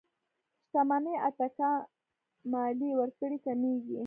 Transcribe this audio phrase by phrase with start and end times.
[0.65, 1.71] شتمنۍ اتکا
[2.51, 3.99] ماليې ورکړې کمېږي.